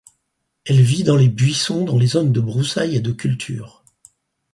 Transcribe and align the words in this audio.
Elle 0.65 0.81
vit 0.81 1.03
dans 1.03 1.15
les 1.15 1.29
buissons 1.29 1.85
dans 1.85 1.99
les 1.99 2.07
zones 2.07 2.31
de 2.31 2.39
broussailles 2.39 2.95
et 2.95 3.01
de 3.01 3.11
culture. 3.11 3.83